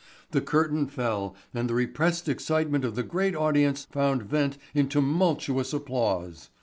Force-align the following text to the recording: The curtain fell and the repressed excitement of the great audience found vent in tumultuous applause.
The 0.31 0.41
curtain 0.41 0.87
fell 0.87 1.35
and 1.53 1.69
the 1.69 1.75
repressed 1.75 2.27
excitement 2.27 2.83
of 2.83 2.95
the 2.95 3.03
great 3.03 3.35
audience 3.35 3.85
found 3.91 4.23
vent 4.23 4.57
in 4.73 4.87
tumultuous 4.89 5.73
applause. 5.73 6.49